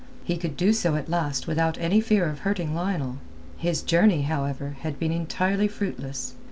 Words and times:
He 0.23 0.35
could 0.35 0.57
do 0.57 0.73
so 0.73 0.95
at 0.95 1.11
last 1.11 1.45
without 1.45 1.77
any 1.77 2.01
fear 2.01 2.25
of 2.25 2.39
hurting 2.39 2.73
Lionel. 2.73 3.17
His 3.57 3.83
journey, 3.83 4.23
however, 4.23 4.77
had 4.79 4.97
been 4.97 5.11
entirely 5.11 5.67
fruitless. 5.67 6.33